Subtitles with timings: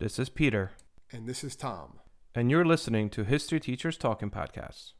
[0.00, 0.72] This is Peter,
[1.12, 1.98] And this is Tom.
[2.34, 4.92] and you're listening to History Teachers Talking Podcasts.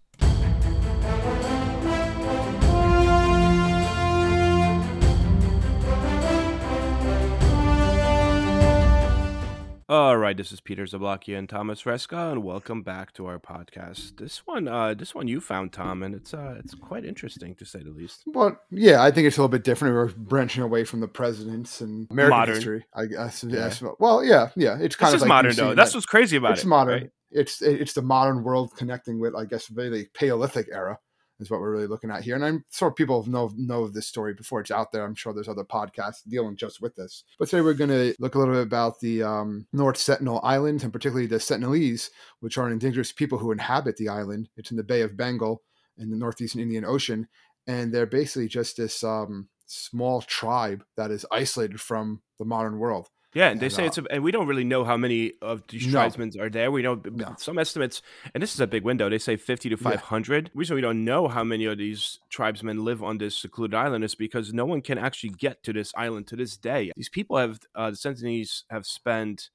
[9.90, 14.18] All right, this is Peter Zablocki and Thomas Reska, and welcome back to our podcast.
[14.18, 17.64] This one, uh, this one you found, Tom, and it's uh, it's quite interesting to
[17.64, 18.22] say the least.
[18.24, 19.94] Well, yeah, I think it's a little bit different.
[19.96, 22.54] We're branching away from the presidents and American Modern.
[22.54, 22.86] history.
[22.94, 23.42] I guess.
[23.42, 23.82] Yes.
[23.98, 24.78] Well, yeah, yeah.
[24.80, 25.68] It's kind This is of like modern, though.
[25.70, 26.62] that- That's what's crazy about it's it.
[26.62, 27.00] It's modern.
[27.02, 27.10] right?
[27.32, 31.00] It's it's the modern world connecting with, I guess, really Paleolithic era
[31.40, 32.34] is what we're really looking at here.
[32.34, 35.04] And I'm sure people know know of this story before it's out there.
[35.04, 37.24] I'm sure there's other podcasts dealing just with this.
[37.38, 40.84] But today we're going to look a little bit about the um, North Sentinel Islands
[40.84, 44.48] and particularly the Sentinelese, which are an indigenous people who inhabit the island.
[44.56, 45.62] It's in the Bay of Bengal
[45.98, 47.28] in the northeastern Indian Ocean,
[47.66, 53.08] and they're basically just this um, small tribe that is isolated from the modern world.
[53.32, 55.34] Yeah, and they And, say uh, it's, a, and we don't really know how many
[55.40, 55.92] of these No.
[55.92, 56.70] tribesmen are there.
[56.72, 57.34] We know No.
[57.38, 58.02] some estimates,
[58.34, 59.08] and this is a big window.
[59.08, 60.46] They say fifty to five hundred.
[60.46, 64.02] The reason we don't know how many of these tribesmen live on this secluded island
[64.02, 66.90] is because no one can actually get to this island to this day.
[66.96, 69.50] These people have uh, the Sentinelese have spent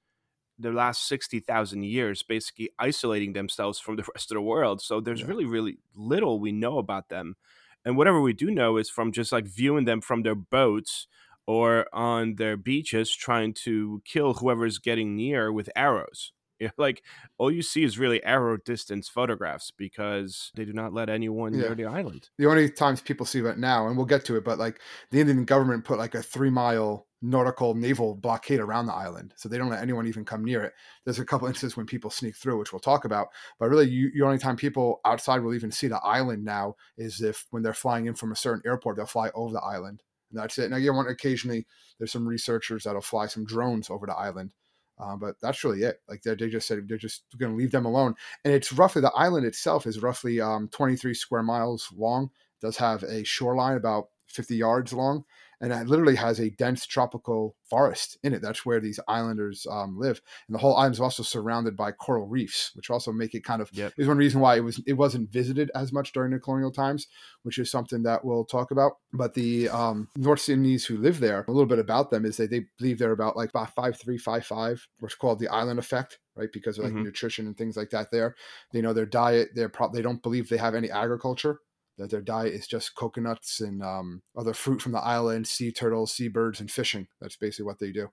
[0.58, 4.81] the last sixty thousand years basically isolating themselves from the rest of the world.
[4.81, 5.27] So there's Yeah.
[5.27, 7.36] really, really little we know about them,
[7.83, 11.08] and whatever we do know is from just like viewing them from their boats
[11.47, 16.31] or on their beaches trying to kill whoever's getting near with arrows.
[16.77, 17.03] Like
[17.37, 21.59] all you see is really arrow distance photographs because they do not let anyone Yeah.
[21.59, 22.29] near the island.
[22.37, 25.19] the only times people see that now, and we'll get to it, but like the
[25.21, 29.57] Indian government put like a three mile nautical naval blockade around the island, so they
[29.57, 30.73] don't let anyone even come near it.
[31.05, 34.11] There's a couple instances when people sneak through, which we'll talk about, but really, you,
[34.13, 37.73] the only time people outside will even see the island now is if when they're
[37.73, 40.03] flying in from a certain airport, they'll fly over the island.
[40.36, 40.69] That's it.
[40.69, 41.66] Now, you want occasionally
[41.97, 44.53] there's some researchers that'll fly some drones over the island.
[44.97, 46.02] Uh, but that's really it.
[46.08, 49.02] Like they they just said they're just going to leave them alone, and it's roughly
[49.02, 52.30] the island itself is roughly um, 23 square miles long
[52.61, 55.26] does have a shoreline about 50 yards long
[55.61, 58.42] and it literally has a dense tropical forest in it.
[58.42, 60.21] That's where these islanders um, live.
[60.48, 63.61] And the whole island is also surrounded by coral reefs which also make it kind
[63.61, 63.94] of Yep.
[63.98, 67.08] is one reason why it was it wasn't visited as much during the colonial times
[67.44, 68.94] which is something that we'll talk about.
[69.14, 72.48] But the um, north Sentinelese who live there a little bit about them is they,
[72.48, 76.20] they believe they're about like about five three five five what's called the island effect
[76.38, 76.49] right?
[76.52, 77.04] Because of like Mhm.
[77.05, 78.36] nutrition and things like that there.
[78.73, 81.60] They know their diet they're pro- they don't believe they have any agriculture
[81.98, 86.11] that their diet is just coconuts and um, other fruit from the island, sea turtles,
[86.14, 87.08] seabirds, and fishing.
[87.22, 88.10] That's basically what they do.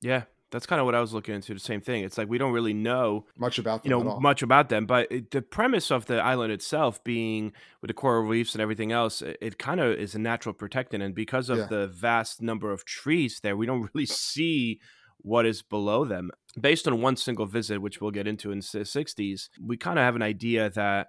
[0.00, 1.54] Yeah, that's kind of what I was looking into.
[1.54, 2.04] The same thing.
[2.04, 4.86] It's like we don't really know, Much about you them at know, much about them,
[4.86, 8.92] but it, the premise of the island itself being with the coral reefs and everything
[8.92, 11.66] else, it, it kind of is a natural protectant, and because of Yeah.
[11.66, 14.80] the vast number of trees there, we don't really see
[15.18, 16.30] what is below them.
[16.60, 20.04] Based on one single visit, which we'll get into in the 60s, we kind of
[20.04, 21.06] have an idea that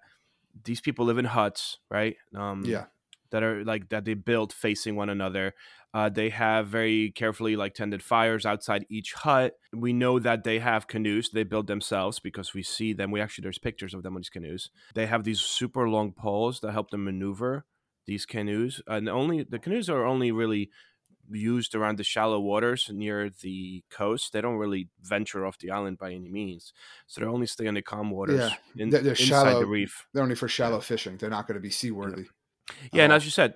[0.64, 2.16] these people live in huts, right?
[2.36, 2.86] Um, yeah,
[3.32, 5.54] that are like that they built facing one another.
[5.94, 9.54] Uh, they have very carefully like tended fires outside each hut.
[9.74, 13.12] We know that they have canoes they build themselves because we see them.
[13.12, 14.70] We actually there's pictures of them on these canoes.
[14.94, 17.66] They have these super long poles that help them maneuver
[18.06, 20.70] these canoes, and only the canoes are only really
[21.32, 24.34] used around the shallow waters near the coast.
[24.34, 26.74] They don't really venture off the island by any means,
[27.08, 29.60] so they only stay in the calm waters Yeah, in, they're- shallow.
[29.60, 30.08] the reef.
[30.14, 31.18] they're only for shallow fishing.
[31.18, 32.26] They're not going to be seaworthy.
[32.92, 33.56] Yeah, and Uh, as you said,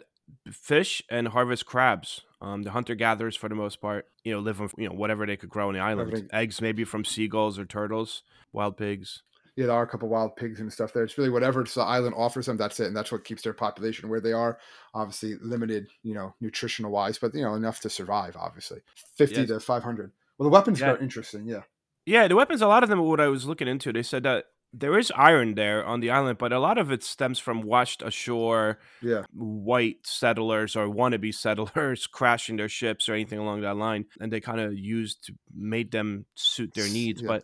[0.51, 2.21] fish and harvest crabs.
[2.41, 5.25] Um, the hunter gatherers, for the most part, you know, live on you know whatever
[5.25, 6.29] they could grow on the island.
[6.31, 9.23] Eggs, maybe from seagulls or turtles, wild pigs.
[9.55, 11.03] Yeah, there are a couple wild pigs and stuff there.
[11.03, 12.57] It's really whatever the island offers them.
[12.57, 14.57] That's it, and that's what keeps their population where they are.
[14.93, 18.35] Obviously limited, you know, nutritional wise, but you know enough to survive.
[18.37, 18.79] Obviously,
[19.15, 19.47] fifty Yes.
[19.49, 20.11] to five hundred.
[20.37, 20.91] Well, the weapons Yeah.
[20.91, 21.47] are interesting.
[21.47, 21.63] Yeah,
[22.05, 22.61] Yeah, the weapons.
[22.61, 22.99] A lot of them.
[22.99, 26.37] What I was looking into, they said that there is iron there on the island,
[26.37, 32.05] but a lot of it stems from washed ashore yeah, white settlers or wannabe settlers
[32.07, 35.91] crashing their ships or anything along that line, and they kind of used to made
[35.91, 37.27] them suit their needs, yeah.
[37.27, 37.43] but.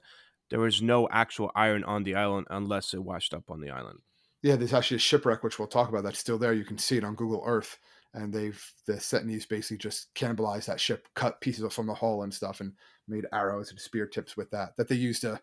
[0.50, 4.00] There was no actual iron on the island unless it washed up on the island.
[4.44, 4.56] yeah.
[4.56, 6.04] There's actually a shipwreck which we'll talk about.
[6.04, 6.54] That's still there.
[6.54, 7.78] You can see it on Google Earth.
[8.14, 12.34] And they've the Sentinelese basically just cannibalized that ship, cut pieces from the hull and
[12.34, 12.72] stuff, and
[13.08, 15.42] made arrows and spear tips with that that they used to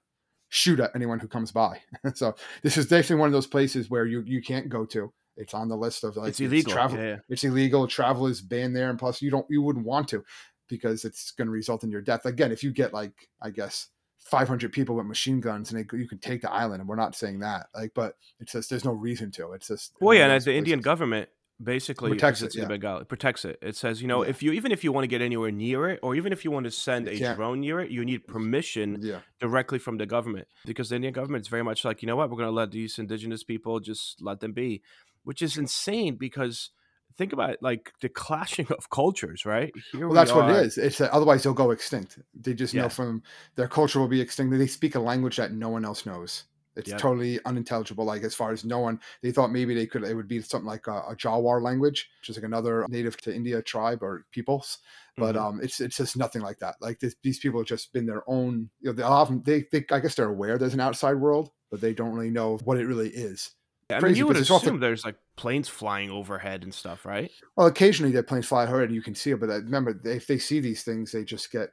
[0.48, 1.80] shoot at anyone who comes by.
[2.14, 5.12] so this is definitely one of those places where you you can't go to.
[5.36, 6.72] It's on the list of like it's illegal.
[6.72, 7.16] Travel, yeah, yeah.
[7.28, 7.86] It's illegal.
[7.88, 10.24] Travel is banned there, and plus you don't you wouldn't want to
[10.68, 12.24] because it's going to result in your death.
[12.26, 13.88] Again, if you get like I guess
[14.24, 17.14] 500 people with machine guns and they, you can take the island, and we're not
[17.14, 19.52] saying that like, but it's just there's no reason to.
[19.52, 21.28] It's just Well, yeah, and those the Indian government
[21.62, 22.64] basically Protects it, yeah.
[22.64, 23.04] Bengali.
[23.04, 23.58] Protects it.
[23.62, 24.30] It says, you know, Yeah.
[24.30, 26.50] if you even if you want to get anywhere near it, or even if you
[26.50, 30.88] want to send a drone near it, you need permission directly from the government because
[30.88, 32.98] the Indian government is very much like, you know what, we're going to let these
[32.98, 34.82] indigenous people just let them be,
[35.24, 36.70] which is insane because
[37.16, 39.72] think about it, like the clashing of cultures, right?
[39.92, 40.78] Here Well, that's what it is.
[40.78, 42.18] It's that otherwise they'll go extinct.
[42.34, 42.82] They just Yeah.
[42.82, 43.22] know from
[43.56, 44.56] their culture will be extinct.
[44.56, 46.44] They speak a language that no one else knows.
[46.74, 47.00] It's Yep.
[47.00, 48.04] totally unintelligible.
[48.04, 50.04] Like as far as no one, they thought maybe they could.
[50.04, 53.34] It would be something like a, a Jarawa language, which is like another native to
[53.34, 54.78] India tribe or peoples.
[55.18, 55.40] But Mhm.
[55.40, 56.76] um, it's it's just nothing like that.
[56.80, 58.70] Like this, these people have just been their own.
[58.80, 61.80] You know, they often they, they I guess they're aware there's an outside world, but
[61.82, 63.50] they don't really know what it really is.
[63.90, 67.30] I mean, you would it's often- assume there's like planes flying overhead and stuff, right?
[67.56, 70.26] Well, occasionally their planes fly overhead and you can see it, but uh, remember, if
[70.26, 71.70] they see these things, they just get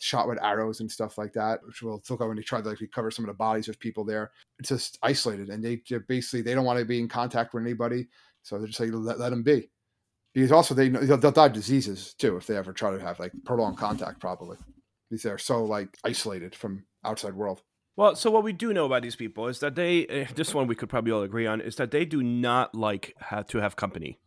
[0.00, 2.68] shot with arrows and stuff like that, which will look like when they try to
[2.68, 4.32] like recover some of the bodies of people there.
[4.58, 7.62] It's just isolated, and they they're basically they don't want to be in contact with
[7.62, 8.08] anybody,
[8.42, 9.70] so they're just like let, let them be.
[10.34, 13.00] Because also they know they'll, they'll die of diseases too if they ever try to
[13.00, 14.58] have like prolonged contact, probably
[15.08, 17.62] because they're so like isolated from outside world.
[17.96, 20.66] Well, so what we do know about these people is that they, eh, this one
[20.66, 23.76] we could probably all agree on, is that they do not like have to have
[23.76, 24.18] company.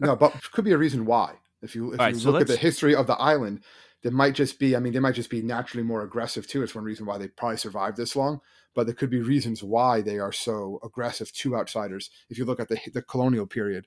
[0.00, 1.34] no, but could be a reason why.
[1.62, 3.62] If you if All right, you so look at the history of the island,
[4.02, 4.74] there might just be.
[4.74, 6.62] I mean, they might just be naturally more aggressive too.
[6.62, 8.40] It's one reason why they probably survived this long.
[8.74, 12.10] But there could be reasons why they are so aggressive to outsiders.
[12.28, 13.86] If you look at the the colonial period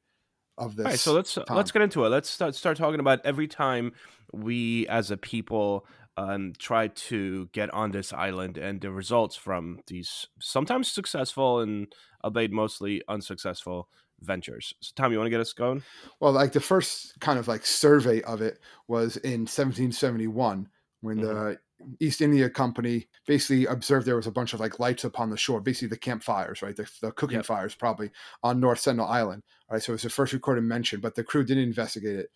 [0.57, 1.45] of this, All right, so let's time.
[1.49, 2.09] let's get into it.
[2.09, 3.91] Let's start start talking about every time
[4.31, 5.85] we as a people
[6.17, 11.93] um, try to get on this island and the results from these sometimes successful and
[12.23, 13.89] albeit mostly unsuccessful
[14.21, 14.73] ventures.
[14.81, 15.85] So, Tom, you want to get us going?
[16.19, 20.69] Well, like the first kind of like survey of it was in 1771
[21.01, 21.59] when the
[21.99, 25.61] East India Company basically observed there was a bunch of like lights upon the shore,
[25.61, 26.75] basically the campfires, right?
[26.75, 27.43] The, the cooking Yep.
[27.43, 28.11] fires probably
[28.43, 29.43] on North Sentinel Island.
[29.69, 29.81] Right.
[29.81, 32.29] So it was the first recorded mention, but the crew didn't investigate it.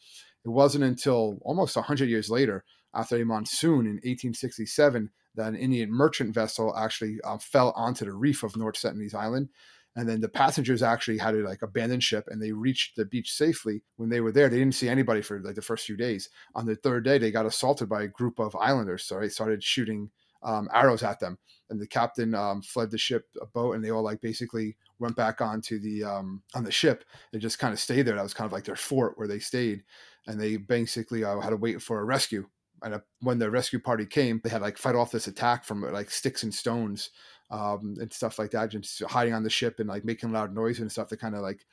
[0.45, 5.91] It wasn't until almost 100 years later, after a monsoon in 1867, that an Indian
[5.91, 9.49] merchant vessel actually uh, fell onto the reef of North Sentinel's Island.
[9.95, 13.33] And then the passengers actually had to like abandon ship and they reached the beach
[13.33, 13.81] safely.
[13.97, 16.29] When they were there they didn't see anybody for like the first few days.
[16.55, 19.63] On the third day they got assaulted by a group of islanders so they started
[19.63, 20.11] shooting
[20.43, 21.37] um, arrows at them.
[21.69, 25.15] And the captain um, fled the ship a boat and they all like basically went
[25.15, 27.03] back onto the um, on the ship
[27.33, 28.15] and just kind of stayed there.
[28.15, 29.83] That was kind of like their fort where they stayed.
[30.27, 32.47] And they basically uh, had to wait for a rescue
[32.83, 36.09] and when the rescue party came they had like fight off this attack from like
[36.09, 37.09] sticks and stones
[37.51, 40.79] um, and stuff like that, just hiding on the ship and like making loud noise
[40.79, 41.65] and stuff that kind of like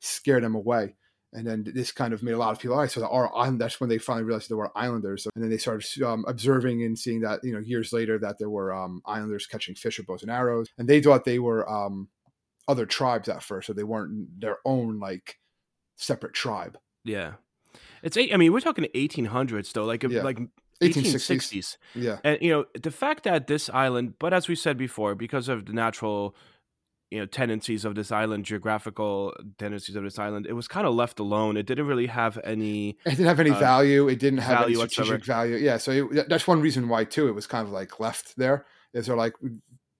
[0.00, 0.96] scared them away.
[1.32, 3.36] And then this kind of made a lot of people, all right, so there are
[3.36, 3.60] island.
[3.60, 5.26] That's when they finally realized there were islanders.
[5.34, 8.50] And then they started um, observing and seeing that, you know, years later that there
[8.50, 10.68] were um, islanders catching fish with bows and arrows.
[10.78, 12.08] And they thought they were um,
[12.68, 15.40] other tribes at first, so they weren't their own like
[15.96, 16.78] separate tribe.
[17.04, 17.32] Yeah,
[18.04, 18.32] it's eight.
[18.32, 20.22] I mean, we're talking 1800s though, like Yeah.
[20.22, 20.38] like
[20.82, 21.14] 1860s.
[21.14, 21.76] 1860s.
[21.94, 22.18] Yeah.
[22.24, 25.66] And you know, the fact that this island, but as we said before, because of
[25.66, 26.34] the natural,
[27.10, 30.94] you know, tendencies of this island, geographical tendencies of this island, it was kind of
[30.94, 31.56] left alone.
[31.56, 32.98] It didn't really have any.
[33.06, 34.08] It didn't have any uh, value.
[34.08, 35.06] It didn't have any whatsoever.
[35.20, 35.56] strategic value.
[35.56, 37.28] Yeah, so it, that's one reason why too.
[37.28, 38.66] It was kind of like left there.
[38.92, 39.34] Is they're like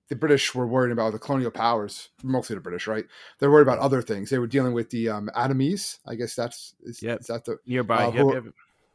[0.09, 3.05] the British were worried about the colonial powers, mostly the British, right?
[3.39, 4.29] They're worried about other things.
[4.29, 5.97] They were dealing with the um, Andamanese.
[6.05, 7.21] I guess that's is, Yep.
[7.21, 8.43] is that the Nearby, Uh, Yep, who- yep.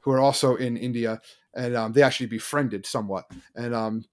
[0.01, 1.21] who are also in India,
[1.55, 3.25] and um, they actually befriended somewhat,
[3.55, 4.05] and um,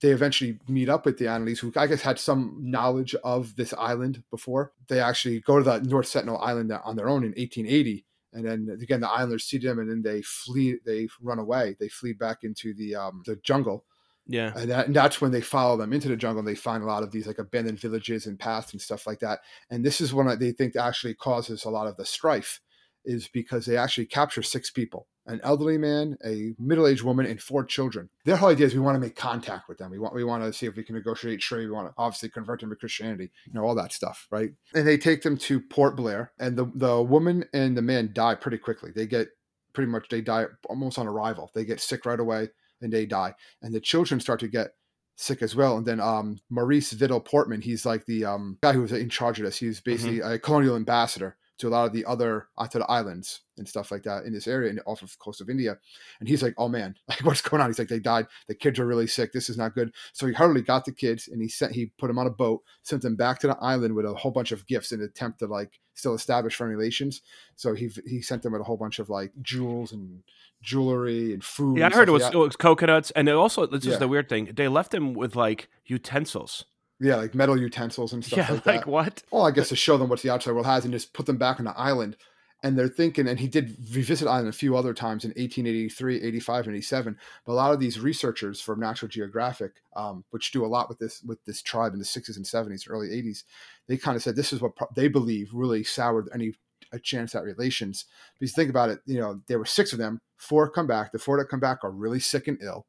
[0.00, 3.74] they eventually meet up with the Andamanese, who I guess had some knowledge of this
[3.74, 4.72] island before.
[4.88, 8.78] They actually go to the North Sentinel Island on their own in 1880, and then
[8.82, 10.78] again the islanders see them, and then they flee.
[10.84, 11.76] They run away.
[11.78, 13.84] They flee back into the um, the jungle,
[14.28, 16.40] yeah, and, that, and that's when they follow them into the jungle.
[16.40, 19.20] And they find a lot of these like abandoned villages and paths and stuff like
[19.20, 19.40] that.
[19.70, 22.60] And this is that they think actually causes a lot of the strife,
[23.06, 27.64] is because they actually capture six people: an elderly man, a middle-aged woman, and four
[27.64, 28.10] children.
[28.26, 29.90] Their whole idea is we want to make contact with them.
[29.90, 31.64] We want we want to see if we can negotiate trade.
[31.64, 33.30] We want to obviously convert them to Christianity.
[33.46, 34.50] You know all that stuff, right?
[34.74, 38.34] And they take them to Port Blair, and the the woman and the man die
[38.34, 38.90] pretty quickly.
[38.94, 39.28] They get
[39.72, 41.50] pretty much they die almost on arrival.
[41.54, 42.48] They get sick right away
[42.80, 43.34] and they die.
[43.62, 44.70] And the children start to get
[45.16, 45.76] sick as well.
[45.76, 49.38] And then um, Maurice Vidal Portman, he's like the um, guy who was in charge
[49.38, 49.58] of this.
[49.58, 53.90] He's basically a colonial ambassador to a lot of the other the islands and stuff
[53.90, 55.76] like that in this area and off of the coast of India.
[56.20, 58.26] And he's like, "Oh man, like what's going on?" He's like, "They died.
[58.46, 59.32] The kids are really sick.
[59.32, 62.06] This is not good." So he hurriedly got the kids and he sent he put
[62.08, 64.66] them on a boat, sent them back to the island with a whole bunch of
[64.66, 67.22] gifts in an attempt to like still establish friendly relations.
[67.56, 70.22] So he he sent them with a whole bunch of like jewels and
[70.62, 71.78] jewelry and food.
[71.78, 71.86] yeah.
[71.86, 73.94] I heard it was, like it was coconuts, and it also this Yeah.
[73.94, 74.52] is the weird thing.
[74.54, 76.64] They left him with like utensils.
[77.00, 79.22] Yeah, like metal utensils and stuff yeah, like like, what?
[79.30, 81.36] Well, I guess to show them what the outside world has and just put them
[81.38, 82.16] back on the island.
[82.62, 86.66] and they're thinking and he did revisit island a few other times in 1883 85
[86.66, 90.66] and 87 but a lot of these researchers from national geographic um, which do a
[90.66, 93.44] lot with this with this tribe in the 60s and 70s early 80s
[93.86, 96.52] they kind of said this is what pro- they believe really soured any
[96.92, 98.06] a chance at relations.
[98.38, 101.12] Because think about it you know there were six of them four come back.
[101.12, 102.86] The four that come back are really sick and ill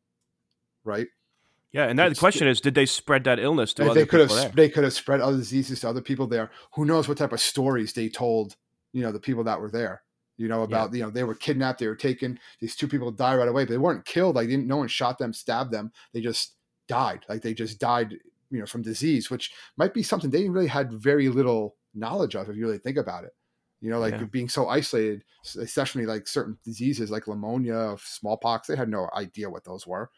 [0.84, 1.08] right
[1.72, 4.30] Yeah, and that the question is, did they spread that illness to They- could have
[4.30, 4.50] people there?
[4.56, 6.50] they could have spread other diseases to other people there.
[6.74, 8.56] Who knows what type of stories they told,
[8.92, 10.02] you know, the people that were there.
[10.38, 12.40] You know about you know they were kidnapped, they were taken.
[12.62, 14.36] These two people died right away, but they weren't killed.
[14.38, 15.92] Like didn't no one shot them, stabbed them.
[16.14, 16.56] They just
[16.88, 17.26] died.
[17.28, 18.14] Like they just died,
[18.50, 22.50] you know, from disease, which might be something they really had very little knowledge of
[22.50, 23.32] if you really think about it.
[23.82, 24.24] You know, like Yeah.
[24.24, 25.24] being so isolated,
[25.58, 30.10] especially like certain diseases like pneumonia, smallpox, they had no idea what those were.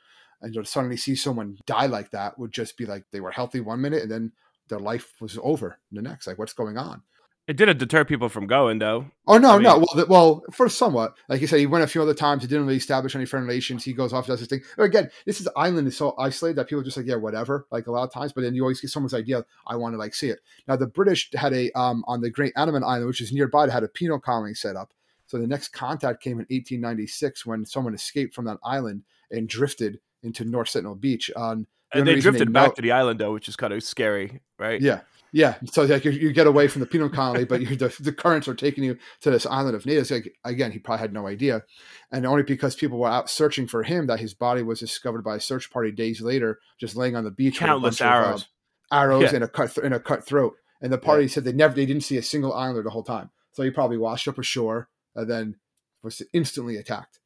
[0.41, 3.60] And to suddenly see someone die like that would just be like they were healthy
[3.60, 4.31] one minute and then
[4.69, 6.27] their life was over the next.
[6.27, 7.03] Like, what's going on?
[7.48, 9.07] It didn't deter people from going, though.
[9.27, 9.77] Oh no, I no.
[9.77, 12.43] Well, the, well, for somewhat, like you said, he went a few other times.
[12.43, 13.83] He didn't really establish any friend relations.
[13.83, 14.62] He goes off, does his thing.
[14.77, 17.67] But again, this is island is so isolated that people are just like, yeah, whatever.
[17.71, 19.43] Like a lot of times, but then you always get someone's idea.
[19.67, 20.39] I want to like see it.
[20.67, 23.74] Now the British had a um on the Great Andaman Island, which is nearby, they
[23.74, 24.93] had a penal colony set up.
[25.25, 30.00] So the next contact came in 1896 when someone escaped from that island and drifted
[30.23, 31.31] into North Sentinel Beach.
[31.35, 33.83] On the And they drifted know- back to the island, though, which is kind of
[33.83, 34.79] scary, right?
[34.81, 35.01] yeah,
[35.33, 35.55] yeah.
[35.71, 38.53] So like you, you get away from the penal colony, but the, the currents are
[38.55, 40.11] taking you to this island of natives.
[40.11, 41.63] Like, again, he probably had no idea,
[42.11, 45.35] and only because people were out searching for him that his body was discovered by
[45.37, 47.55] a search party days later, just laying on the beach.
[47.55, 48.47] with a Countless bunch of, um, arrows.
[48.91, 49.35] arrows Yeah.
[49.35, 50.53] and a cut th- and a cut throat.
[50.81, 53.29] And the party said they never they didn't see a single islander the whole time.
[53.51, 55.55] So he probably washed up ashore and then
[56.03, 57.19] was instantly attacked.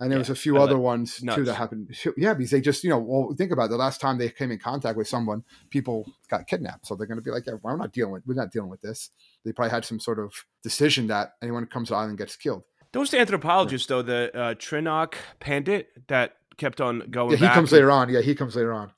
[0.00, 1.96] And there Yeah, was a few other like, ones too that happened.
[2.16, 3.70] Yeah, because they just you know well think about it.
[3.70, 6.86] the last time they came in contact with someone, people got kidnapped.
[6.86, 8.80] So they're going to be like, yeah, we're not dealing with we're not dealing with
[8.80, 9.10] this.
[9.44, 12.36] They probably had some sort of decision that anyone who comes to the island gets
[12.36, 12.62] killed.
[12.92, 17.90] Those anthropologists, though, the uh, Triloknath Pandit, that kept on going Yeah, he comes later
[17.90, 18.08] on.
[18.08, 18.92] Yeah, he comes later on.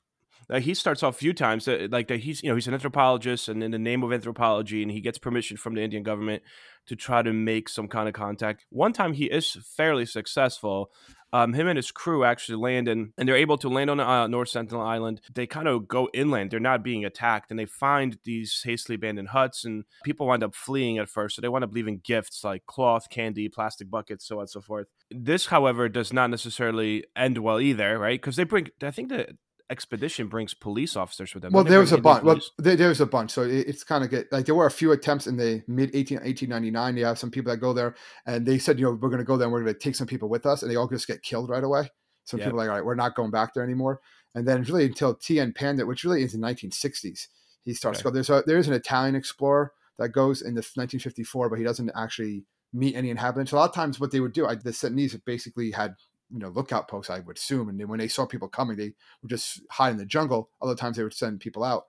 [0.51, 2.73] Uh, he starts off a few times uh, like that he's you know he's an
[2.73, 6.43] anthropologist and in the name of anthropology and he gets permission from the indian government
[6.85, 10.91] to try to make some kind of contact one time he is fairly successful
[11.33, 14.27] um, him and his crew actually land in, and they're able to land on uh,
[14.27, 15.21] North Sentinel Island.
[15.33, 16.51] They kind of go inland.
[16.51, 20.55] They're not being attacked, and they find these hastily abandoned huts, and people wind up
[20.55, 21.35] fleeing at first.
[21.35, 24.59] So they wind up leaving gifts like cloth, candy, plastic buckets, so on and so
[24.59, 24.87] forth.
[25.09, 28.19] This, however, does not necessarily end well either, right?
[28.19, 29.37] Because they bring, I think the
[29.71, 31.53] expedition brings police officers with them.
[31.53, 32.23] Well, there was a bunch.
[32.23, 33.31] Well, there, there was a bunch.
[33.31, 35.95] So it, it's kind of get like there were a few attempts in the mid
[35.95, 36.97] 18, 1899.
[36.97, 39.25] You have some people that go there and they said, you know, we're going to
[39.25, 41.07] go there and we're going to take some people with us, and they all just
[41.07, 41.89] get killed right away.
[42.25, 42.47] Some Yep.
[42.47, 43.99] people are like, all right, we're not going back there anymore.
[44.35, 45.53] And then really until T.N.
[45.53, 47.27] Pandit, which really is the 1960s,
[47.63, 48.03] he starts Okay.
[48.03, 48.11] to go.
[48.11, 52.45] There's a, there's an Italian explorer that goes in the 1954, but he doesn't actually
[52.73, 53.51] meet any inhabitants.
[53.51, 55.95] A lot of times, what they would do, I, the Sentinels basically had
[56.31, 58.93] you know lookout posts, I would assume, and then when they saw people coming, they
[59.21, 60.49] would just hide in the jungle.
[60.61, 61.87] Other times, they would send people out.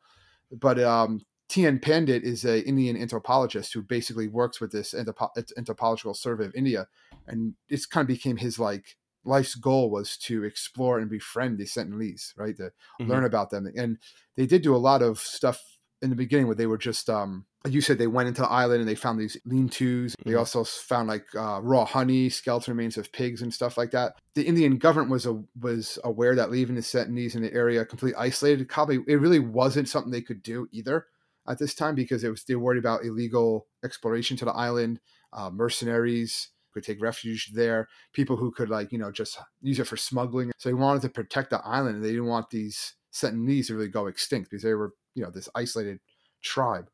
[0.50, 1.78] But um, T.N.
[1.80, 6.88] Pandit is an Indian anthropologist who basically works with this anthropo- anthropological survey of India,
[7.26, 11.64] and this kind of became his like life's goal was to explore and befriend the
[11.64, 12.56] Sentinelese, right?
[12.56, 13.08] To Mhm.
[13.08, 13.98] learn about them, and
[14.36, 17.46] they did do a lot of stuff in the beginning where they were just um
[17.68, 20.16] you said they went into the island and they found these lean-tos.
[20.24, 20.38] They Mhm.
[20.38, 24.16] also found like uh, raw honey skeleton remains of pigs and stuff like that.
[24.34, 28.18] The indian government was a, was aware that leaving the sentinels in the area completely
[28.18, 31.06] isolated probably it really wasn't something they could do either
[31.48, 34.98] at this time because it was they were worried about illegal exploration to the island
[35.32, 39.86] uh, mercenaries could take refuge there people who could like you know just use it
[39.86, 40.50] for smuggling.
[40.58, 43.88] So they wanted to protect the island and they didn't want these sentinels to really
[43.88, 46.00] go extinct because they were you know this isolated
[46.42, 46.88] tribe.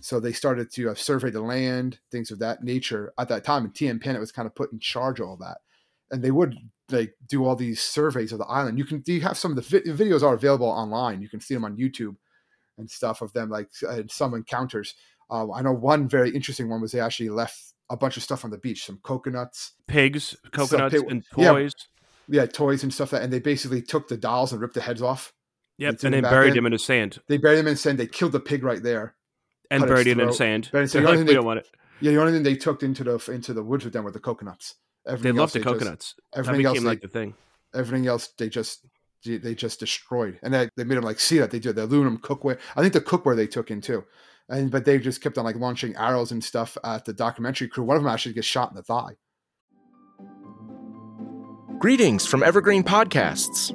[0.00, 3.64] So they started to uh, survey the land things of that nature at that time
[3.64, 3.98] and T.N.
[3.98, 5.58] Pandit was kind of put in charge of all that.
[6.10, 6.56] And they would
[6.90, 8.78] like do all these surveys of the island.
[8.78, 11.22] You can you have some of the vi- videos are available online.
[11.22, 12.16] You can see them on youtube
[12.78, 14.94] and stuff of them like uh, some encounters.
[15.30, 18.44] Um, i know one very interesting one was they actually left a bunch of stuff
[18.44, 19.74] on the beach some coconuts.
[19.86, 21.52] Pigs, coconuts, pig- and yeah.
[21.52, 21.72] toys.
[22.28, 25.02] yeah toys and stuff that and they basically took the dolls and ripped the heads
[25.02, 25.32] off
[25.80, 26.54] Yep, and them then buried in.
[26.56, 29.14] them in the sand they buried him in sand they killed the pig right there
[29.70, 30.34] and buried it in throat.
[30.34, 30.68] sand.
[30.72, 31.68] Buried so like, only we thing don't want it.
[32.00, 34.20] Yeah, the only thing they took into the into the woods with them were the
[34.20, 34.76] coconuts.
[35.06, 36.14] They Everything love else the they just- coconuts.
[36.32, 37.34] That everything else became they, like the thing.
[37.74, 38.86] everything else they just
[39.24, 42.18] they just destroyed, and they, they made them like see that they did the aluminum
[42.18, 42.58] cookware.
[42.74, 44.04] I think the cookware they took in too,
[44.48, 47.84] and but they just kept on like launching arrows and stuff at the documentary crew.
[47.84, 49.16] One of them actually gets shot in the thigh.
[51.78, 53.74] Greetings from Evergreen Podcasts.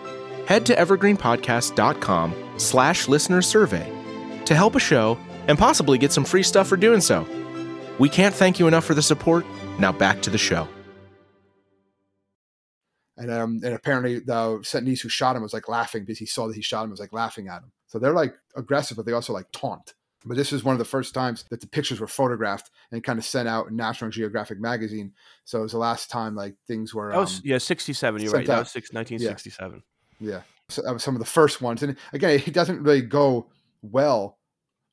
[0.51, 3.89] Head to evergreenpodcast.com slash listener survey
[4.43, 5.17] to help a show
[5.47, 7.25] and possibly get some free stuff for doing so.
[7.99, 9.45] We can't thank you enough for the support.
[9.79, 10.67] Now back to the show.
[13.15, 16.47] And um, and apparently the Sentinelese who shot him was like laughing because he saw
[16.47, 17.71] that he shot him was like laughing at him.
[17.87, 19.93] So they're like aggressive, but they also like taunt.
[20.25, 23.17] But this was one of the first times that the pictures were photographed and kind
[23.17, 25.13] of sent out in National Geographic magazine.
[25.45, 27.13] So it was the last time like things were.
[27.13, 28.21] That was um, yeah, sixty seven.
[28.21, 28.39] You're right.
[28.39, 29.75] sent That was six, 1967.
[29.75, 29.81] Yeah.
[30.21, 31.81] Yeah, so that was some of the first ones.
[31.83, 33.49] And again, it doesn't really go
[33.81, 34.37] well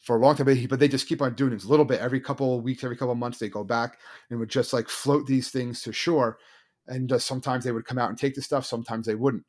[0.01, 1.85] for a long time, but, he, but they just keep on doing this a little
[1.85, 3.99] bit every couple of weeks, every couple of months, they go back
[4.31, 6.39] and would just like float these things to shore.
[6.87, 8.65] And just sometimes they would come out and take the stuff.
[8.65, 9.45] Sometimes they wouldn't.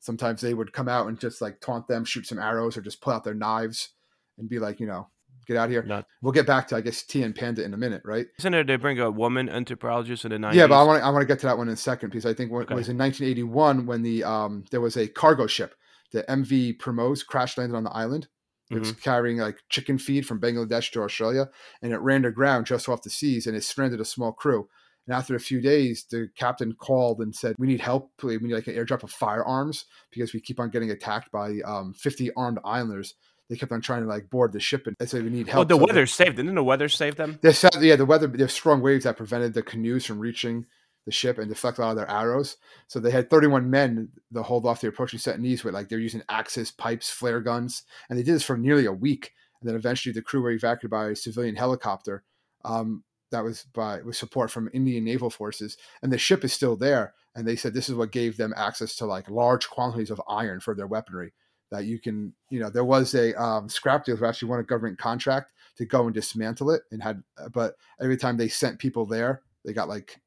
[0.00, 3.00] Sometimes they would come out and just like taunt them, shoot some arrows, or just
[3.00, 3.90] pull out their knives
[4.38, 5.08] and be like, you know,
[5.46, 5.82] get out of here.
[5.82, 7.32] Not- We'll get back to, I guess, T.N.
[7.32, 8.26] Pandit in a minute, right?
[8.38, 10.54] Isn't it they bring a woman anthropologist in the 90s?
[10.54, 12.10] Yeah, but I want to I want to get to that one in a second
[12.10, 12.72] because I think Okay.
[12.72, 15.74] it was in 1981 when the um there was a cargo ship,
[16.12, 18.28] the MV Primrose crash landed on the island.
[18.70, 19.00] It was Mm-hmm.
[19.00, 21.48] carrying like chicken feed from Bangladesh to Australia,
[21.82, 24.68] and it ran aground just off the seas, and it stranded a small crew.
[25.08, 28.12] And after a few days, the captain called and said, "We need help.
[28.22, 31.94] We need like an airdrop of firearms because we keep on getting attacked by um,
[31.94, 33.14] 50 armed islanders.
[33.50, 35.48] They kept on trying to like board the ship, and they said we need help.
[35.48, 36.36] Well, help." the So they- weather saved.
[36.36, 37.38] Didn't the weather save them?
[37.42, 38.28] there's sa- yeah, the weather.
[38.28, 40.64] There's strong waves that prevented the canoes from reaching
[41.04, 42.56] the ship and deflect a lot of their arrows.
[42.86, 46.22] So they had 31 men to hold off the approaching Sentinelese with like they're using
[46.28, 49.32] axes, pipes, flare guns, and they did this for nearly a week.
[49.60, 52.22] And then eventually the crew were evacuated by a civilian helicopter.
[52.64, 53.02] Um,
[53.32, 57.14] that was by with support from Indian naval forces, and the ship is still there.
[57.34, 60.58] And they said this is what gave them access to like large quantities of iron
[60.60, 61.32] for their weaponry.
[61.70, 64.64] That you can, you know, there was a um, scrap deal who actually won a
[64.64, 69.06] government contract to go and dismantle it, and had, but every time they sent people
[69.06, 70.20] there, they got like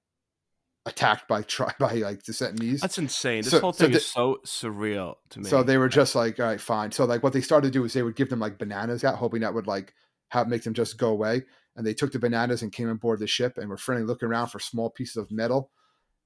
[0.86, 2.80] attacked by tri- by like the Sentinelese.
[2.80, 3.44] That's insane.
[3.44, 5.46] This So- whole so thing the- is so surreal to me.
[5.46, 6.91] So they were just like, all right, fine.
[6.91, 9.15] So like what they started to do is they would give them like bananas out,
[9.15, 9.94] hoping that would like
[10.30, 11.44] have make them just go away.
[11.76, 14.48] And they took the bananas and came aboard the ship and were friendly looking around
[14.48, 15.72] for small pieces of metal.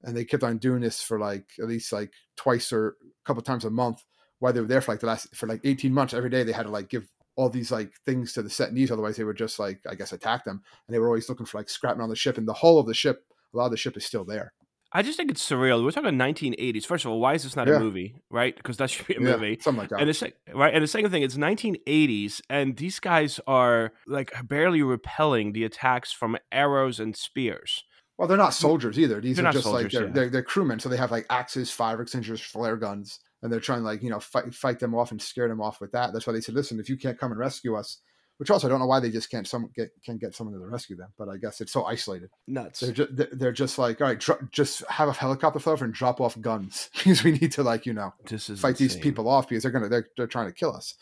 [0.02, 2.92] And they kept on doing this for like at least like twice or a
[3.24, 4.04] couple times a month
[4.40, 6.14] while they were there for like the last for like 18 months.
[6.14, 9.16] Every day they had to like give all these like things to the Sentinelese, otherwise
[9.16, 10.62] they would just like I guess attack them.
[10.86, 12.38] And they were always looking for like scrapping on the ship.
[12.38, 14.52] And the hull of the ship, a lot of the ship is still there.
[14.90, 15.84] I just think it's surreal.
[15.84, 16.86] We're talking 1980s.
[16.86, 17.76] First of all, why is this not Yeah.
[17.76, 18.14] a movie?
[18.30, 18.56] Right?
[18.56, 19.58] Because that should be a Yeah, movie.
[19.60, 20.00] something like that.
[20.00, 24.32] And the sec- right, and the second thing, it's 1980s, and these guys are like
[24.48, 27.84] barely repelling the attacks from arrows and spears.
[28.16, 29.20] Well, they're not soldiers either.
[29.20, 30.12] These They're are just like they're, yeah.
[30.12, 33.80] they're they're crewmen, so they have like axes, fire extinguishers, flare guns, and they're trying
[33.80, 36.12] to like you know fight fight them off and scare them off with that.
[36.12, 37.98] That's why they said, listen, if you can't come and rescue us,
[38.38, 40.66] which also I don't know why they just can't some get can't get someone to
[40.66, 42.30] rescue them, but I guess it's so isolated.
[42.46, 42.80] Nuts.
[42.80, 45.94] They're just they're just like all right, dro- just have a helicopter fly over and
[45.94, 49.28] drop off guns because we need to like you know This is fight these people
[49.28, 50.94] off because they're gonna they're, they're trying to kill us,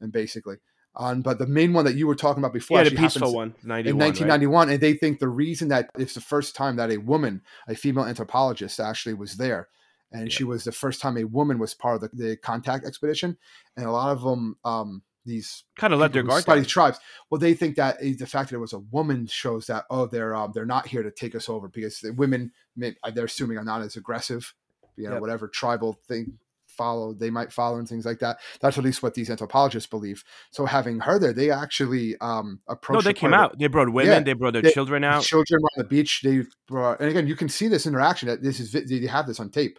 [0.00, 0.56] and basically.
[0.96, 3.54] Um, but the main one that you were talking about before Yeah, the peaceful one,
[3.62, 3.86] 91.
[3.86, 4.06] in right?
[4.08, 7.76] 1991 and they think the reason that it's the first time that a woman a
[7.76, 9.68] female anthropologist actually was there
[10.12, 10.28] and Yeah.
[10.36, 13.36] she was the first time a woman was part of the, the contact expedition
[13.76, 16.64] and a lot of them um these Kind of let their guard down.
[16.64, 16.98] tribes
[17.30, 20.34] well they think that the fact that it was a woman shows that oh they're
[20.34, 23.64] um, they're not here to take us over because the women may, they're assuming are
[23.64, 24.54] not as aggressive
[24.96, 25.20] you know Yep.
[25.20, 29.12] whatever tribal thing follow they might follow and things like that that's at least what
[29.12, 33.36] these anthropologists believe so having her there they actually um approached No, they came quite
[33.38, 33.58] a bit out.
[33.58, 34.12] They brought women.
[34.12, 34.20] Yeah.
[34.20, 35.22] They brought their They- children out.
[35.22, 36.22] children on the beach.
[36.22, 38.28] They brought, and again, you can see this interaction.
[38.28, 39.78] That this is they have this on tape,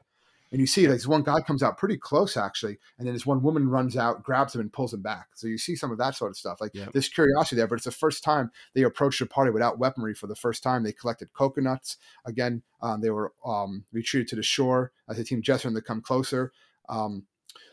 [0.51, 3.25] and you see like this one guy comes out pretty close actually, and then this
[3.25, 5.29] one woman runs out, grabs him, and pulls him back.
[5.35, 6.59] So you see some of that sort of stuff.
[6.59, 6.87] Like Yeah.
[6.91, 10.13] there's curiosity there, but it's the first time they approached a party without weaponry.
[10.13, 11.97] For the first time, they collected coconuts.
[12.25, 16.01] Again, um, they were um, retreated to the shore as a team gesturing to come
[16.01, 16.51] closer.
[16.89, 17.25] Um,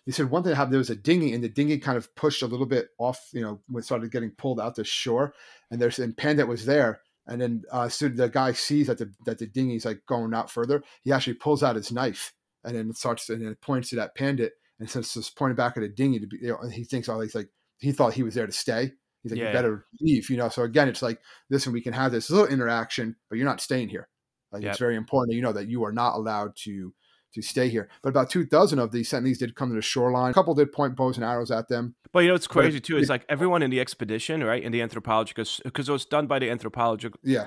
[0.06, 2.42] they said one thing happened there was a dinghy, and the dinghy kind of pushed
[2.42, 3.28] a little bit off.
[3.32, 5.34] You know, when it started getting pulled out to shore,
[5.70, 7.00] and there's and Pandit was there.
[7.26, 10.50] And then uh, soon the guy sees that the that the dinghy's like going out
[10.50, 10.82] further.
[11.02, 12.32] He actually pulls out his knife
[12.64, 15.56] and then it starts and then it points to that pandit and since it's pointing
[15.56, 16.38] back at a dinghy to be.
[16.40, 18.92] You know, and he thinks, oh, he's like he thought he was there to stay.
[19.22, 19.48] He's like, Yeah.
[19.48, 20.48] you better leave, you know.
[20.48, 21.18] So again, it's like,
[21.50, 24.08] this, listen, we can have this little interaction, but you're not staying here.
[24.52, 24.70] Like Yep.
[24.70, 26.94] it's very important that you know that you are not allowed to
[27.34, 27.88] to stay here.
[28.02, 30.30] But about two dozen of these Sentinels did come to the shoreline.
[30.30, 31.94] A couple did point bows and arrows at them.
[32.12, 32.96] But you know, it's crazy too.
[32.96, 34.62] It's like everyone in the expedition, right?
[34.62, 37.46] In the anthropological, because it was done by the Anthropological Yeah.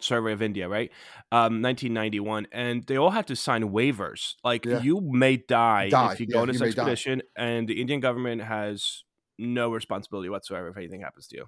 [0.00, 0.90] Survey of India, right?
[1.30, 4.34] Um, 1991, and they all had to sign waivers.
[4.42, 4.80] Like Yeah.
[4.80, 6.66] you may die, Die, if you yeah, go on this die.
[6.66, 9.04] expedition, and the Indian government has
[9.38, 11.44] no responsibility whatsoever if anything happens to you.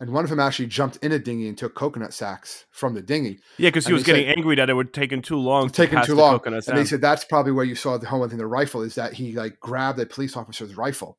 [0.00, 3.02] And one of them actually jumped in a dinghy and took coconut sacks from the
[3.02, 3.40] dinghy.
[3.56, 5.66] Yeah, because he And was they getting angry that it would taken too long.
[5.68, 6.40] to taking too the long.
[6.44, 8.38] And they said that's probably where you saw the whole thing.
[8.38, 11.18] The rifle is that he like grabbed a police officer's rifle.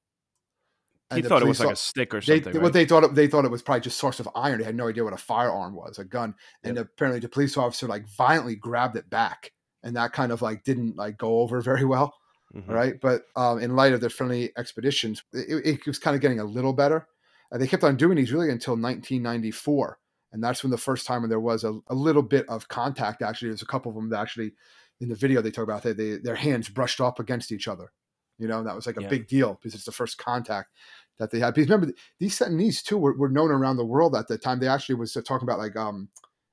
[1.13, 2.54] he the thought it was like a stick or something.
[2.54, 2.74] what right?
[2.74, 4.60] they thought it, they thought it was probably just source of iron.
[4.60, 6.36] They had no idea what a firearm was, a gun.
[6.63, 9.52] And apparently the police officer like violently grabbed it back,
[9.84, 12.13] and that kind of like didn't like go over very well.
[12.56, 12.68] Mhm.
[12.70, 12.94] right?
[13.00, 16.44] But um, in light of their friendly expeditions, it, it was kind of getting a
[16.46, 17.08] little better.
[17.52, 20.00] Uh, they kept on doing these really until 1994,
[20.32, 23.22] and that's when the first time when there was a, a little bit of contact.
[23.22, 24.54] Actually, there's a couple of them that actually
[25.02, 27.92] in the video they talk about that they, their hands brushed up against each other.
[28.38, 29.10] You know, and that was like a Yeah.
[29.10, 30.70] big deal because it's the first contact
[31.18, 31.54] that they had.
[31.54, 34.60] Because remember, these Sentinels too were, were known around the world at the time.
[34.60, 36.08] They actually was uh, talking about like um,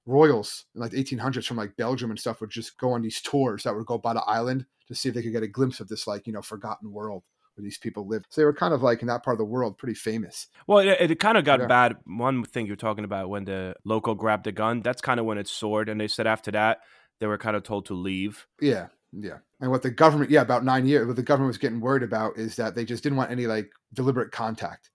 [0.04, 3.20] royals in like the 1800s from like Belgium and stuff would just go on these
[3.20, 5.80] tours that would go by the island to see if they could get a glimpse
[5.80, 7.24] of this like you know forgotten world
[7.56, 8.26] where these people lived.
[8.30, 10.46] So they were kind of like in that part of the world pretty famous.
[10.66, 11.66] Well, it, it kind of got Yeah.
[11.66, 11.96] bad.
[12.06, 15.38] One thing you're talking about when the local grabbed the gun, that's kind of when
[15.38, 15.88] it soared.
[15.88, 16.78] And they said after that,
[17.20, 18.46] they were kind of told to leave.
[18.60, 19.38] Yeah, yeah.
[19.60, 22.36] And what the government, yeah, about nine years, what the government was getting worried about
[22.36, 24.90] is that they just didn't want any like deliberate contact.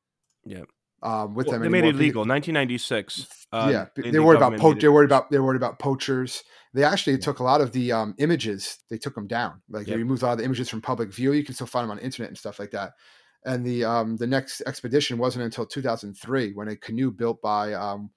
[0.45, 0.63] Yeah.
[1.04, 2.26] Um, with Well, them they made it anymore illegal.
[2.26, 3.48] 1996.
[3.52, 6.44] uh, yeah, the they worried about po- they worried about they worried about poachers.
[6.74, 8.78] They actually took a lot of the um, images.
[8.90, 9.62] They took them down.
[9.70, 9.98] Like they Yep.
[9.98, 11.34] removed a lot of the images from public view.
[11.34, 12.94] You can still find them on the internet and stuff like that.
[13.44, 18.12] And the um, the next expedition wasn't until 2003 when a canoe built by um,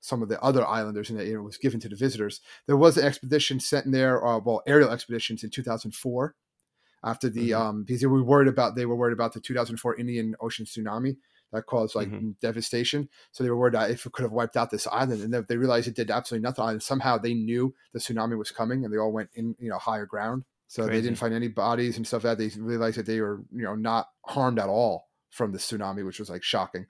[0.00, 2.40] some of the other islanders and it was given to the visitors.
[2.68, 6.36] There was an expedition sent in there, uh, well, aerial expeditions in 2004.
[7.04, 7.60] After the Mhm.
[7.60, 11.16] um, because they were worried about they were worried about the 2004 Indian Ocean tsunami
[11.52, 12.38] that caused like Mhm.
[12.40, 13.08] devastation.
[13.32, 15.46] So they were worried that if it could have wiped out this island, and then
[15.48, 16.64] they realized it did absolutely nothing.
[16.68, 19.78] And somehow they knew the tsunami was coming, and they all went in, you know,
[19.78, 20.44] higher ground.
[20.66, 22.24] So they didn't find any bodies and stuff.
[22.24, 25.58] Like that they realized that they were, you know, not harmed at all from the
[25.58, 26.86] tsunami, which was like shocking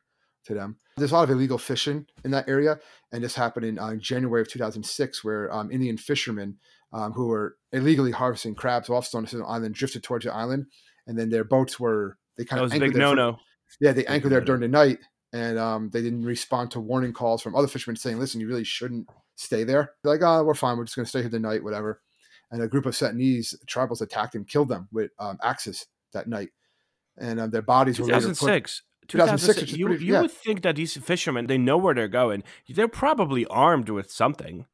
[0.46, 0.78] to them.
[0.96, 2.80] There's a lot of illegal fishing in that area,
[3.12, 6.58] and this happened in uh, January of 2006, where um, Indian fishermen
[6.92, 10.66] um, who were illegally harvesting crabs off Stone Island drifted towards the island,
[11.06, 13.38] and then their boats were they kind That of was a big no no.
[13.80, 14.98] Yeah, they anchored there during the night,
[15.32, 18.64] and um, they didn't respond to warning calls from other fishermen saying, "Listen, you really
[18.64, 20.76] shouldn't stay there." They're like, "Oh, we're fine.
[20.78, 22.00] We're just going to stay here the night, whatever."
[22.50, 26.48] And a group of Sentinelese tribals attacked and killed them with um, axes that night,
[27.18, 28.38] and um, their bodies were later put.
[28.38, 28.82] 2006.
[29.08, 30.20] 2006, which You, pretty- you yeah.
[30.22, 32.42] would think that these fishermen, they know where they're going.
[32.68, 34.66] They're probably armed with something,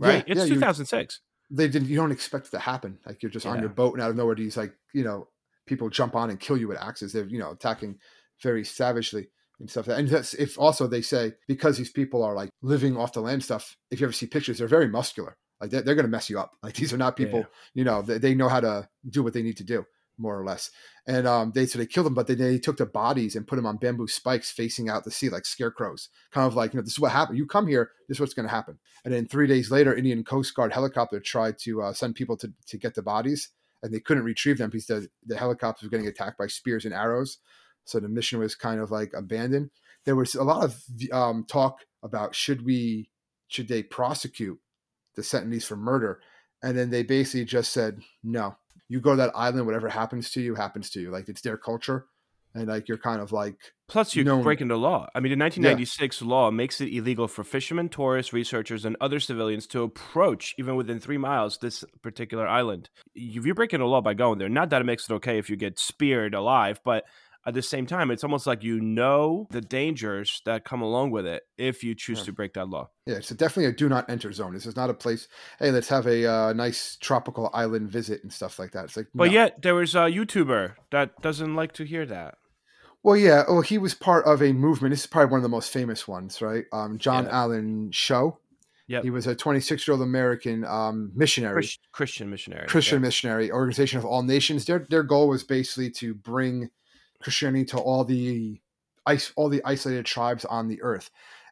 [0.00, 0.24] Yeah, right?
[0.26, 1.20] it's yeah, you- 2006.
[1.50, 1.88] They didn't.
[1.88, 2.98] You don't expect it to happen.
[3.06, 5.28] Like you're just on your boat, and out of nowhere, these like you know
[5.66, 7.12] people jump on and kill you with axes.
[7.12, 7.98] They're you know attacking
[8.42, 9.28] very savagely
[9.60, 9.88] and stuff.
[9.88, 13.44] And that's if also they say because these people are like living off the land
[13.44, 13.76] stuff.
[13.90, 15.36] If you ever see pictures, they're very muscular.
[15.60, 16.52] Like they're, they're going to mess you up.
[16.62, 17.40] Like these are not people.
[17.40, 17.46] Yeah.
[17.74, 19.84] You know they, they know how to do what they need to do
[20.18, 20.70] more or less.
[21.06, 23.56] And um, they so they killed them, but they, they took the bodies and put
[23.56, 26.08] them on bamboo spikes facing out the sea like scarecrows.
[26.32, 27.38] Kind of like you know this is what happened.
[27.38, 28.78] You come here, this is what's going to happen.
[29.04, 32.52] And then three days later, Indian Coast Guard helicopter tried to uh, send people to
[32.66, 33.50] to get the bodies,
[33.82, 36.94] and they couldn't retrieve them because the the helicopters were getting attacked by spears and
[36.94, 37.38] arrows.
[37.88, 39.70] So the mission was kind of like abandoned.
[40.04, 43.08] There was a lot of um, talk about should we
[43.48, 44.58] should they prosecute
[45.16, 46.20] the Sentinels for murder,
[46.62, 48.56] and then they basically just said no.
[48.90, 51.10] You go to that island, whatever happens to you happens to you.
[51.10, 52.04] Like it's their culture,
[52.54, 53.56] and like you're kind of like
[53.88, 55.08] Plus, you're known- breaking the law.
[55.14, 59.66] I mean, the 1996 law makes it illegal for fishermen, tourists, researchers, and other civilians
[59.68, 62.90] to approach, even within three miles, this particular island.
[63.14, 65.48] If you're breaking the law by going there, not that it makes it okay if
[65.48, 67.04] you get speared alive, but
[67.46, 71.24] at the same time, it's almost like you know the dangers that come along with
[71.26, 72.24] it if you choose Yeah.
[72.26, 72.90] to break that law.
[73.06, 74.52] Yeah, it's definitely a do not enter zone.
[74.52, 75.28] This is not a place.
[75.58, 78.84] Hey, let's have a uh, nice tropical island visit and stuff like that.
[78.86, 79.32] It's like, But no.
[79.32, 82.34] yet, was a YouTuber that doesn't like to hear that.
[83.02, 83.44] well, yeah.
[83.48, 84.92] Oh, he was part of a movement.
[84.92, 86.64] This is probably one of the most famous ones, right?
[86.72, 87.30] Um, John Yeah.
[87.30, 88.38] Allen Chau.
[88.88, 89.02] Yep.
[89.04, 92.66] He was a 26 year old American um, missionary, Christian missionary.
[92.68, 93.06] Christian yeah.
[93.06, 94.64] missionary organization of all nations.
[94.64, 96.70] Their their goal was basically to bring
[97.22, 98.60] Christianity to all the
[99.06, 101.10] ice all the isolated tribes on the earth.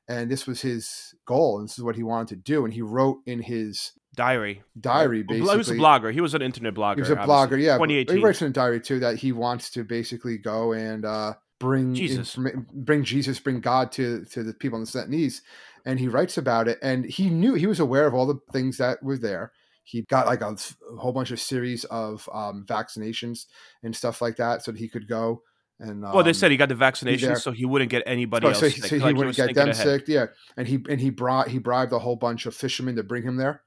[0.08, 2.64] And this was his goal, and this is what he wanted to do.
[2.64, 4.62] And he wrote in his Diary.
[4.80, 5.50] diary, basically.
[5.50, 6.12] He was a blogger.
[6.12, 6.96] He was an internet blogger.
[6.96, 7.58] He was a obviously.
[7.58, 7.78] blogger, yeah.
[7.78, 8.16] but 2018.
[8.16, 11.94] He writes in a diary too that he wants to basically go and uh, bring
[11.94, 12.38] Jesus.
[12.72, 15.42] bring Jesus, bring God to to the people in the Sentinels,
[15.84, 16.78] and he writes about it.
[16.82, 19.52] And he knew he was aware of all the things that were there.
[19.82, 20.56] he got like a,
[20.92, 23.46] a whole bunch of series of um, vaccinations
[23.82, 25.42] and stuff like that so that he could go
[25.78, 28.50] and well, they um, said he got the vaccination so he wouldn't get anybody Oh,
[28.50, 28.90] else so, he, sick.
[28.90, 29.76] so he Like, wouldn't was get them ahead.
[29.76, 30.04] sick.
[30.08, 33.22] Yeah, and he and he brought he bribed a whole bunch of fishermen to bring
[33.24, 33.62] him there.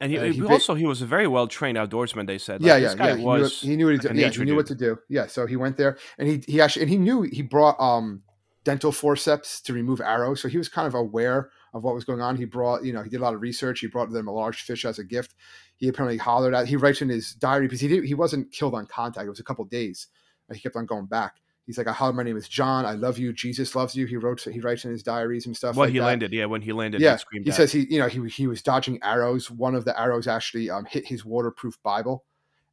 [0.00, 2.26] And he, Uh, he he also he was a very well trained outdoorsman.
[2.26, 2.62] They said.
[2.62, 3.16] Like, yeah, yeah, yeah.
[3.16, 4.16] He knew, he knew what he like did.
[4.16, 4.98] Yeah, he knew what to do.
[5.08, 8.22] Yeah, so he went there and he he actually and he knew he brought um
[8.64, 10.40] dental forceps to remove arrows.
[10.40, 12.36] So he was kind of aware of what was going on.
[12.36, 13.80] He brought you know he did a lot of research.
[13.80, 15.34] He brought them a large fish as a gift.
[15.76, 16.66] He apparently hollered at.
[16.68, 19.26] He writes in his diary because he did, he wasn't killed on contact.
[19.26, 20.06] It was a couple days.
[20.50, 21.36] Uh, He kept on going back.
[21.66, 22.84] He's like, I hollered, my name is John.
[22.84, 23.32] I love you.
[23.32, 24.06] Jesus loves you.
[24.06, 25.76] He wrote he writes in his diaries and stuff.
[25.76, 26.04] Well, like he that.
[26.06, 26.32] landed.
[26.32, 27.46] Yeah, when he landed, Yeah, he screamed.
[27.46, 30.68] he says he you know he he was dodging arrows one of the arrows actually
[30.70, 32.24] um, hit his waterproof bible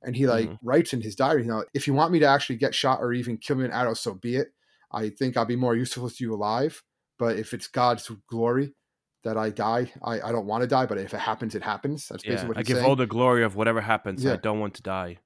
[0.01, 0.57] and he like Mhm.
[0.63, 3.13] writes in his diary you know if you want me to actually get shot or
[3.13, 4.49] even kill me an arrow so be it
[4.91, 6.83] i think i'll be more useful to you alive
[7.17, 8.73] but if it's god's glory
[9.23, 12.07] that i die i, I don't want to die but if it happens it happens
[12.07, 14.23] that's Yeah, basically what I give saying all the glory of whatever happens.
[14.25, 15.17] I don't want to die.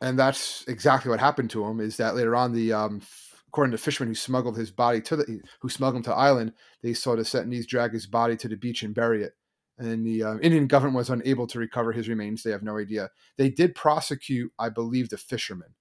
[0.00, 3.00] And that's exactly what happened to him is that later on the um
[3.48, 6.92] according to fishermen who smuggled his body to the who smuggled him to island they
[6.92, 9.32] saw the Sentinels drag his body to the beach and bury it.
[9.78, 12.42] And the uh, indian government was unable to recover his remains.
[12.42, 13.10] They have no idea.
[13.36, 15.74] They did prosecute i believe the fishermen.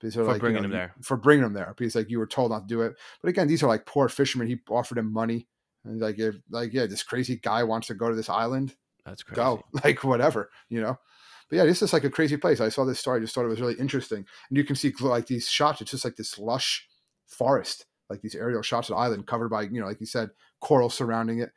[0.00, 0.94] For like, you bringing know, him there.
[1.02, 1.72] for bringing them there.
[1.76, 2.94] Because like you were told not to do it.
[3.22, 4.48] But again these are like poor fishermen.
[4.48, 5.48] He offered him money.
[5.84, 9.22] And like if like yeah this crazy guy wants to go to this island That's
[9.22, 9.36] crazy.
[9.36, 10.98] go like whatever you know
[11.48, 12.60] but yeah this is like a crazy place.
[12.60, 14.24] I saw this story i just thought it was really interesting.
[14.48, 16.86] And you can see like these shots it's just like this lush
[17.26, 20.30] forest like these aerial shots of the island covered by you know like you said
[20.60, 21.50] coral surrounding it.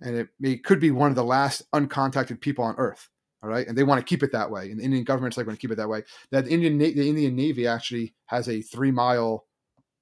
[0.00, 3.08] And it, it could be one of the last uncontacted people on earth
[3.42, 3.66] all right?
[3.66, 4.70] And they want to keep it that way.
[4.70, 6.02] And the indian government's like want to keep it that way.
[6.30, 9.46] That the indian the indian navy actually has a three mile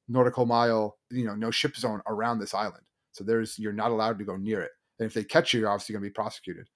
[0.08, 2.84] nautical mile you know no ship zone around this island.
[3.12, 4.70] So there's you're not allowed to go near it.
[4.98, 6.68] And if they catch you you're obviously going to be prosecuted.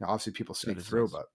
[0.00, 1.12] Now, obviously people sneak through nuts.
[1.12, 1.26] but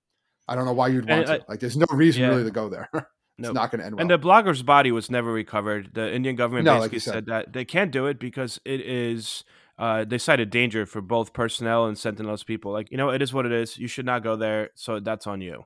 [0.48, 2.30] i don't know why you'd And want I- to like there's no reason yeah.
[2.30, 3.52] really to go there it's No.
[3.52, 5.92] not going to end well And the blogger's body was never recovered.
[5.94, 7.14] The Indian government No, basically you said.
[7.14, 9.44] said that they can't do it because it is.
[9.78, 12.72] Uh, they cited danger for both personnel and Sentinels people.
[12.72, 13.78] Like you know, it is what it is.
[13.78, 14.70] You should not go there.
[14.76, 15.66] So that's on you.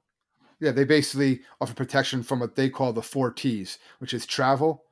[0.60, 4.84] yeah they basically offer protection from what they call the four t's which is travel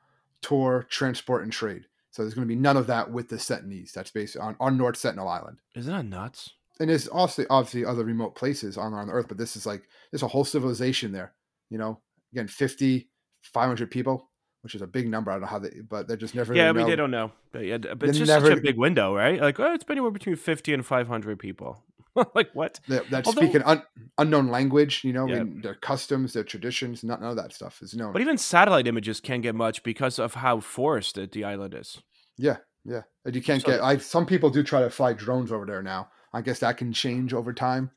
[0.43, 3.91] tour transport and trade so there's going to be none of that with the Sentinels.
[3.91, 5.57] That's based on, on North Sentinel Island.
[5.75, 6.53] Isn't that nuts?
[6.79, 10.23] And there's also obviously other remote places on on Earth, but this is like there's
[10.23, 11.33] a whole civilization there.
[11.69, 11.99] You know,
[12.33, 13.09] again, 50,
[13.43, 14.29] 500 people,
[14.61, 15.31] which is a big number.
[15.31, 16.53] I don't know how they, but they're just never.
[16.53, 16.89] yeah, I mean know.
[16.89, 17.31] they don't know.
[17.51, 19.39] But, yeah, but it's just never- such a big window, right?
[19.41, 21.83] Like, oh, it's been anywhere between fifty and five hundred people.
[22.35, 22.79] like what?
[22.87, 23.83] That, that Although- speak an un,
[24.17, 25.35] unknown language, you know, Yeah.
[25.37, 28.11] and their customs, their traditions, not none of that stuff is known.
[28.13, 32.01] But even satellite images can't get much because of how forested the island is.
[32.37, 33.01] Yeah, yeah.
[33.25, 33.81] And you can't So- get.
[33.83, 36.09] I some people do try to fly drones over there now.
[36.37, 37.91] I guess that can change over time.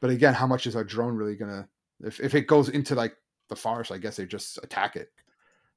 [0.00, 1.68] But again, how much is a drone really gonna?
[2.02, 3.16] If if it goes into like
[3.48, 5.10] the forest, I guess they just attack it.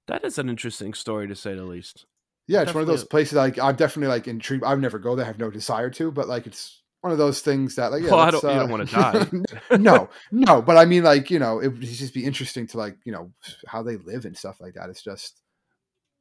[0.08, 2.06] That is an interesting story to say the least.
[2.48, 4.64] Yeah, it's one of those places like I'm definitely like intrigued.
[4.64, 5.26] I've never go there.
[5.26, 8.12] I have no desire to, but like it's one of those things that like yeah,
[8.12, 9.78] Well, I don't- you don't uh, wanna die.
[9.78, 12.98] no, no, but I mean like you know it would just be interesting to like
[13.06, 13.32] you know
[13.68, 14.90] how they live and stuff like that.
[14.90, 15.42] It's just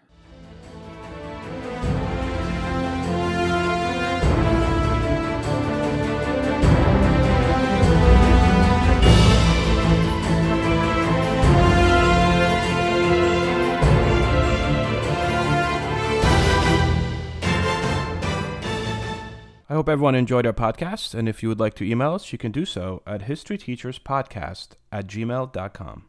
[19.85, 21.13] Hope everyone enjoyed our podcast.
[21.13, 25.05] And if you would like to email us, you can do so at historyteacherspodcast at
[25.05, 26.05] gmail.com.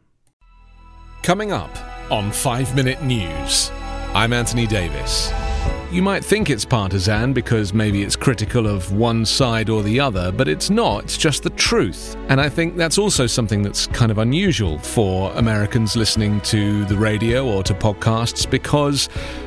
[1.21, 1.69] Coming up
[2.11, 3.69] on 5 Minute News,
[4.15, 5.31] I'm Anthony Davis.
[5.91, 10.31] You might think it's partisan because maybe it's critical of one side or the other,
[10.31, 11.03] but it's not.
[11.03, 12.15] It's just the truth.
[12.29, 16.97] And I think that's also something that's kind of unusual for Americans listening to the
[16.97, 19.07] radio or to podcasts because